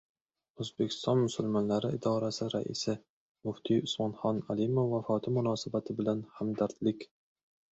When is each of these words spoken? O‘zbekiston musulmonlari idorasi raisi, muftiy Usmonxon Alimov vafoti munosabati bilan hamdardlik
O‘zbekiston 0.63 1.19
musulmonlari 1.25 1.91
idorasi 1.97 2.47
raisi, 2.55 2.95
muftiy 3.49 3.83
Usmonxon 3.89 4.41
Alimov 4.55 4.91
vafoti 4.95 5.35
munosabati 5.37 5.99
bilan 6.01 6.25
hamdardlik 6.41 7.07